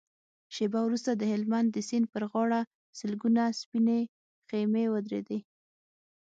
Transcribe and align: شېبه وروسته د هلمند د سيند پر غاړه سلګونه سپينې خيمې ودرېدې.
شېبه 0.55 0.79
وروسته 0.83 1.11
د 1.15 1.23
هلمند 1.33 1.67
د 1.71 1.77
سيند 1.89 2.05
پر 2.13 2.23
غاړه 2.31 2.59
سلګونه 2.99 3.43
سپينې 3.59 3.99
خيمې 4.47 4.85
ودرېدې. 4.93 5.39